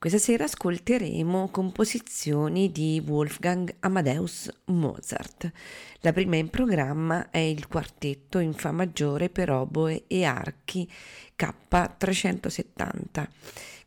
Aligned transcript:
Questa 0.00 0.16
sera 0.16 0.44
ascolteremo 0.44 1.50
composizioni 1.50 2.72
di 2.72 3.02
Wolfgang 3.06 3.70
Amadeus 3.80 4.50
Mozart. 4.68 5.52
La 6.00 6.14
prima 6.14 6.36
in 6.36 6.48
programma 6.48 7.28
è 7.28 7.36
il 7.36 7.68
quartetto 7.68 8.38
in 8.38 8.54
Fa 8.54 8.72
maggiore 8.72 9.28
per 9.28 9.50
oboe 9.50 10.04
e 10.06 10.24
archi 10.24 10.90
K370 11.36 13.28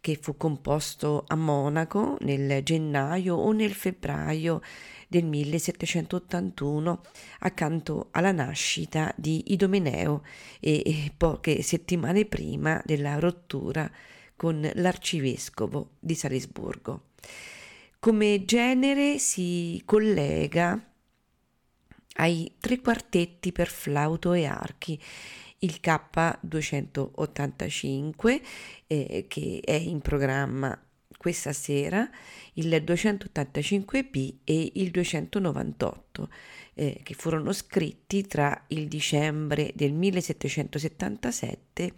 che 0.02 0.20
fu 0.22 0.38
composto 0.38 1.24
a 1.26 1.36
Monaco 1.36 2.18
nel 2.20 2.62
gennaio 2.62 3.34
o 3.34 3.52
nel 3.52 3.74
febbraio 3.74 4.62
del 5.08 5.26
1781 5.26 7.02
accanto 7.40 8.10
alla 8.12 8.32
nascita 8.32 9.12
di 9.18 9.52
Idomeneo 9.52 10.22
e 10.60 11.12
poche 11.18 11.64
settimane 11.64 12.26
prima 12.26 12.80
della 12.86 13.18
rottura 13.18 13.90
con 14.44 14.70
l'arcivescovo 14.74 15.92
di 16.02 16.16
Salisburgo. 16.16 17.12
Come 17.98 18.44
genere 18.44 19.18
si 19.18 19.82
collega 19.86 20.78
ai 22.16 22.52
tre 22.60 22.82
quartetti 22.82 23.54
per 23.54 23.70
flauto 23.70 24.34
e 24.34 24.44
archi, 24.44 25.02
il 25.60 25.80
K285 25.82 28.42
eh, 28.88 29.26
che 29.30 29.62
è 29.64 29.76
in 29.76 30.02
programma 30.02 30.78
questa 31.16 31.54
sera, 31.54 32.10
il 32.56 32.68
285B 32.68 34.40
e 34.44 34.72
il 34.74 34.92
298 34.92 36.30
eh, 36.76 37.02
che 37.04 37.14
furono 37.14 37.54
scritti 37.54 38.24
tra 38.24 38.66
il 38.68 38.88
dicembre 38.88 39.72
del 39.76 39.94
1777 39.94 41.94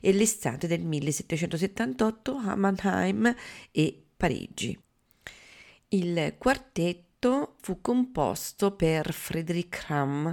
e 0.00 0.12
l'estate 0.12 0.66
del 0.66 0.84
1778 0.84 2.36
a 2.36 2.56
Mannheim 2.56 3.34
e 3.70 4.02
Parigi. 4.16 4.78
Il 5.90 6.34
quartetto 6.36 7.54
fu 7.60 7.80
composto 7.80 8.76
per 8.76 9.12
Friedrich 9.12 9.86
Ramm, 9.88 10.28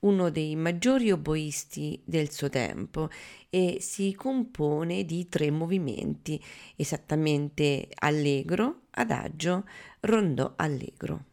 uno 0.00 0.30
dei 0.30 0.54
maggiori 0.54 1.10
oboisti 1.10 2.00
del 2.04 2.30
suo 2.30 2.48
tempo, 2.48 3.08
e 3.48 3.78
si 3.80 4.14
compone 4.14 5.04
di 5.04 5.28
tre 5.28 5.50
movimenti, 5.50 6.40
esattamente 6.76 7.88
allegro, 7.94 8.82
adagio, 8.90 9.64
rondò 10.00 10.52
allegro. 10.56 11.24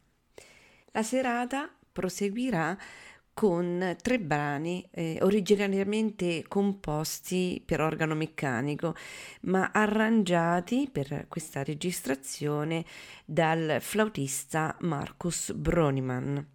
La 0.91 1.03
serata 1.03 1.69
proseguirà 1.95 2.77
con 3.33 3.95
tre 4.01 4.19
brani 4.19 4.85
eh, 4.91 5.17
originariamente 5.21 6.43
composti 6.45 7.63
per 7.65 7.79
organo 7.79 8.15
meccanico, 8.15 8.93
ma 9.43 9.71
arrangiati 9.71 10.89
per 10.91 11.27
questa 11.29 11.63
registrazione 11.63 12.83
dal 13.23 13.77
flautista 13.79 14.75
Marcus 14.81 15.53
Broniman. 15.53 16.45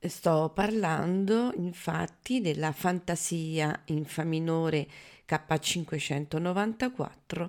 Sto 0.00 0.50
parlando 0.52 1.52
infatti 1.56 2.40
della 2.40 2.72
fantasia 2.72 3.82
in 3.86 4.04
Fa 4.04 4.24
minore 4.24 4.88
K594 5.28 7.48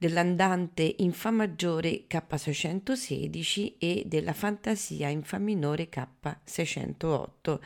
dell'andante 0.00 0.94
in 1.00 1.12
Fa 1.12 1.30
maggiore 1.30 2.06
K616 2.08 3.74
e 3.76 4.04
della 4.06 4.32
fantasia 4.32 5.08
in 5.08 5.22
Fa 5.22 5.36
minore 5.36 5.90
K608 5.90 7.58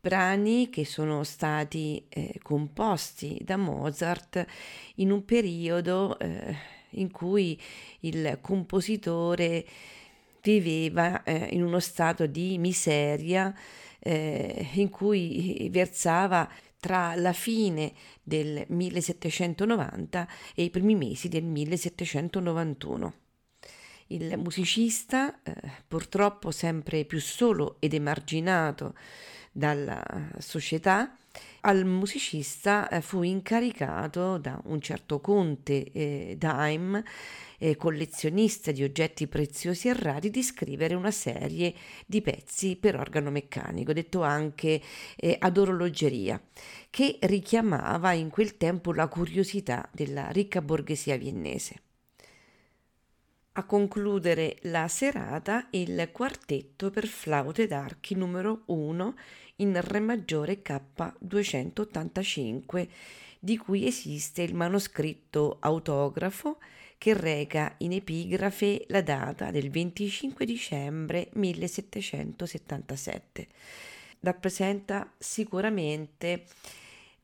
brani 0.00 0.68
che 0.68 0.84
sono 0.84 1.22
stati 1.22 2.06
eh, 2.08 2.40
composti 2.42 3.38
da 3.40 3.56
Mozart 3.56 4.44
in 4.96 5.12
un 5.12 5.24
periodo 5.24 6.18
eh, 6.18 6.56
in 6.90 7.12
cui 7.12 7.56
il 8.00 8.38
compositore 8.40 9.64
viveva 10.42 11.22
eh, 11.22 11.50
in 11.52 11.62
uno 11.62 11.78
stato 11.78 12.26
di 12.26 12.58
miseria 12.58 13.54
eh, 14.00 14.70
in 14.72 14.90
cui 14.90 15.68
versava 15.70 16.50
tra 16.80 17.14
la 17.14 17.32
fine 17.32 17.92
del 18.24 18.64
1790 18.66 20.28
e 20.54 20.64
i 20.64 20.70
primi 20.70 20.96
mesi 20.96 21.28
del 21.28 21.44
1791. 21.44 23.14
Il 24.08 24.36
musicista, 24.38 25.42
eh, 25.42 25.54
purtroppo 25.86 26.50
sempre 26.50 27.04
più 27.04 27.20
solo 27.20 27.76
ed 27.78 27.94
emarginato 27.94 28.94
dalla 29.52 30.02
società, 30.38 31.16
al 31.62 31.84
musicista 31.84 32.88
eh, 32.88 33.00
fu 33.00 33.22
incaricato 33.22 34.38
da 34.38 34.60
un 34.64 34.80
certo 34.80 35.20
conte 35.20 35.90
eh, 35.92 36.34
Daim, 36.38 37.02
eh, 37.64 37.76
collezionista 37.76 38.72
di 38.72 38.82
oggetti 38.82 39.26
preziosi 39.26 39.88
e 39.88 39.94
rari, 39.94 40.28
di 40.28 40.42
scrivere 40.42 40.94
una 40.94 41.10
serie 41.10 41.72
di 42.04 42.20
pezzi 42.20 42.76
per 42.76 42.94
organo 42.94 43.30
meccanico, 43.30 43.94
detto 43.94 44.22
anche 44.22 44.82
eh, 45.16 45.36
ad 45.38 45.56
orologeria, 45.56 46.38
che 46.90 47.16
richiamava 47.22 48.12
in 48.12 48.28
quel 48.28 48.58
tempo 48.58 48.92
la 48.92 49.08
curiosità 49.08 49.88
della 49.92 50.28
ricca 50.28 50.60
borghesia 50.60 51.16
viennese. 51.16 51.80
A 53.52 53.64
concludere 53.64 54.58
la 54.62 54.86
serata 54.88 55.68
il 55.70 56.10
quartetto 56.12 56.90
per 56.90 57.06
flauto 57.06 57.62
ed 57.62 57.72
archi 57.72 58.14
numero 58.14 58.64
1 58.66 59.14
in 59.56 59.80
Re 59.80 60.00
maggiore 60.00 60.60
K285, 60.60 62.88
di 63.38 63.56
cui 63.56 63.86
esiste 63.86 64.42
il 64.42 64.54
manoscritto 64.54 65.56
autografo 65.60 66.58
che 67.04 67.12
reca 67.12 67.74
in 67.80 67.92
epigrafe 67.92 68.86
la 68.88 69.02
data 69.02 69.50
del 69.50 69.68
25 69.68 70.46
dicembre 70.46 71.28
1777. 71.34 73.46
Rappresenta 74.20 75.12
sicuramente 75.18 76.44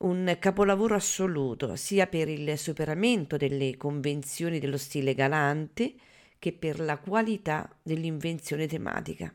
un 0.00 0.36
capolavoro 0.38 0.96
assoluto 0.96 1.76
sia 1.76 2.06
per 2.08 2.28
il 2.28 2.58
superamento 2.58 3.38
delle 3.38 3.78
convenzioni 3.78 4.58
dello 4.58 4.76
stile 4.76 5.14
galante 5.14 5.94
che 6.38 6.52
per 6.52 6.78
la 6.78 6.98
qualità 6.98 7.74
dell'invenzione 7.82 8.66
tematica. 8.66 9.34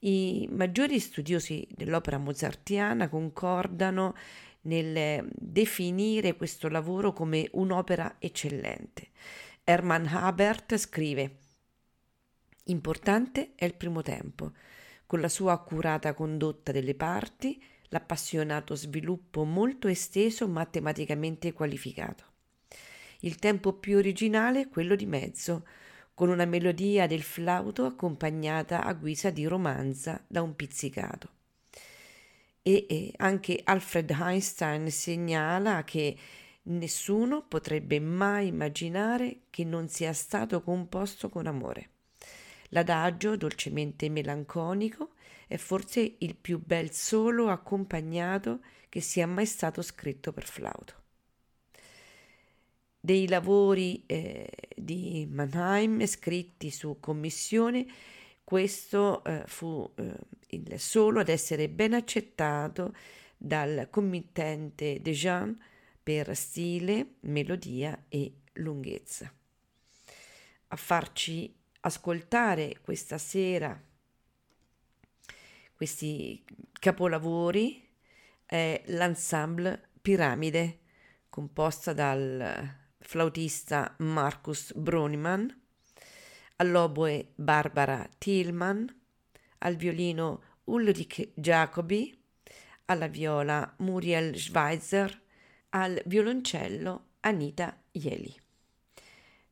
I 0.00 0.48
maggiori 0.50 0.98
studiosi 0.98 1.64
dell'opera 1.70 2.18
mozartiana 2.18 3.08
concordano 3.08 4.16
nel 4.62 5.24
definire 5.32 6.34
questo 6.34 6.68
lavoro 6.68 7.12
come 7.12 7.48
un'opera 7.52 8.16
eccellente. 8.18 9.10
Hermann 9.64 10.06
Habert 10.06 10.76
scrive 10.76 11.36
Importante 12.64 13.52
è 13.54 13.64
il 13.64 13.74
primo 13.74 14.02
tempo, 14.02 14.50
con 15.06 15.20
la 15.20 15.28
sua 15.28 15.52
accurata 15.52 16.14
condotta 16.14 16.72
delle 16.72 16.96
parti, 16.96 17.62
l'appassionato 17.90 18.74
sviluppo 18.74 19.44
molto 19.44 19.86
esteso 19.86 20.48
matematicamente 20.48 21.52
qualificato. 21.52 22.24
Il 23.20 23.36
tempo 23.36 23.74
più 23.74 23.98
originale 23.98 24.62
è 24.62 24.68
quello 24.68 24.96
di 24.96 25.06
mezzo, 25.06 25.64
con 26.12 26.28
una 26.28 26.44
melodia 26.44 27.06
del 27.06 27.22
flauto 27.22 27.84
accompagnata 27.84 28.82
a 28.82 28.92
guisa 28.94 29.30
di 29.30 29.46
romanza 29.46 30.24
da 30.26 30.42
un 30.42 30.56
pizzicato. 30.56 31.30
E, 32.62 32.86
e 32.88 33.12
anche 33.18 33.60
Alfred 33.62 34.10
Einstein 34.10 34.90
segnala 34.90 35.84
che 35.84 36.16
nessuno 36.64 37.44
potrebbe 37.46 38.00
mai 38.00 38.48
immaginare 38.48 39.42
che 39.50 39.64
non 39.64 39.88
sia 39.88 40.12
stato 40.12 40.62
composto 40.62 41.28
con 41.28 41.46
amore. 41.46 41.88
L'adagio, 42.68 43.36
dolcemente 43.36 44.08
melanconico, 44.08 45.10
è 45.46 45.56
forse 45.56 46.16
il 46.18 46.36
più 46.36 46.60
bel 46.64 46.92
solo 46.92 47.48
accompagnato 47.48 48.60
che 48.88 49.00
sia 49.00 49.26
mai 49.26 49.46
stato 49.46 49.82
scritto 49.82 50.32
per 50.32 50.46
flauto 50.46 51.00
dei 53.04 53.26
lavori 53.26 54.04
eh, 54.06 54.48
di 54.76 55.26
Mannheim 55.28 56.06
scritti 56.06 56.70
su 56.70 56.98
commissione, 57.00 57.84
questo 58.44 59.24
eh, 59.24 59.42
fu 59.46 59.90
eh, 59.96 60.14
il 60.50 60.78
solo 60.78 61.18
ad 61.18 61.28
essere 61.28 61.68
ben 61.68 61.94
accettato 61.94 62.94
dal 63.36 63.88
committente 63.90 65.00
De 65.00 65.10
Jean 65.10 65.58
per 66.02 66.34
stile, 66.36 67.14
melodia 67.20 68.04
e 68.08 68.32
lunghezza. 68.54 69.32
A 70.68 70.76
farci 70.76 71.54
ascoltare 71.80 72.78
questa 72.82 73.18
sera 73.18 73.80
questi 75.82 76.44
capolavori 76.70 77.84
è 78.46 78.82
l'ensemble 78.86 79.88
Piramide, 80.00 80.78
composta 81.28 81.92
dal 81.92 82.72
flautista 83.00 83.92
Marcus 83.98 84.72
Broniman, 84.74 85.52
all'oboe 86.58 87.32
Barbara 87.34 88.08
Tillman, 88.16 88.94
al 89.58 89.74
violino 89.74 90.42
Ulrich 90.66 91.30
Jacobi, 91.34 92.16
alla 92.84 93.08
viola 93.08 93.74
Muriel 93.78 94.38
Schweitzer, 94.38 95.20
al 95.74 96.00
violoncello 96.06 97.04
Anita 97.20 97.76
Ieli. 97.92 98.34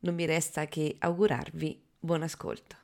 Non 0.00 0.14
mi 0.14 0.24
resta 0.26 0.66
che 0.66 0.96
augurarvi 0.98 1.82
buon 1.98 2.22
ascolto. 2.22 2.78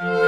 thank 0.00 0.27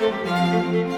Música 0.00 0.97